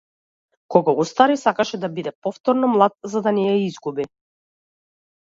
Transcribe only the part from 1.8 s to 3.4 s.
да биде повторно млад за да